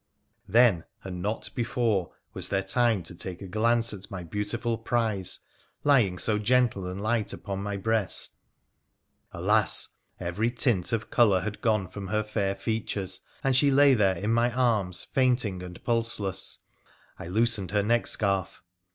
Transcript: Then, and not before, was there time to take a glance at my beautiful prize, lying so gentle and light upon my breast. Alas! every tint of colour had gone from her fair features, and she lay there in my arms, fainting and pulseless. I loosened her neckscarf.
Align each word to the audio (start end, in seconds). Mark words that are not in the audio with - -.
Then, 0.47 0.85
and 1.03 1.21
not 1.21 1.51
before, 1.53 2.09
was 2.33 2.49
there 2.49 2.63
time 2.63 3.03
to 3.03 3.13
take 3.13 3.39
a 3.39 3.47
glance 3.47 3.93
at 3.93 4.09
my 4.09 4.23
beautiful 4.23 4.79
prize, 4.79 5.41
lying 5.83 6.17
so 6.17 6.39
gentle 6.39 6.87
and 6.87 6.99
light 6.99 7.33
upon 7.33 7.61
my 7.61 7.77
breast. 7.77 8.35
Alas! 9.31 9.89
every 10.19 10.49
tint 10.49 10.91
of 10.91 11.11
colour 11.11 11.41
had 11.41 11.61
gone 11.61 11.87
from 11.87 12.07
her 12.07 12.23
fair 12.23 12.55
features, 12.55 13.21
and 13.43 13.55
she 13.55 13.69
lay 13.69 13.93
there 13.93 14.17
in 14.17 14.33
my 14.33 14.51
arms, 14.51 15.03
fainting 15.03 15.61
and 15.61 15.83
pulseless. 15.83 16.57
I 17.19 17.27
loosened 17.27 17.69
her 17.69 17.83
neckscarf. 17.83 18.63